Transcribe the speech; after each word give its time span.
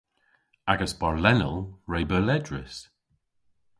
Agas 0.73 0.93
barrlennell 1.01 1.61
re 1.91 2.01
beu 2.09 2.23
ledrys. 2.27 2.75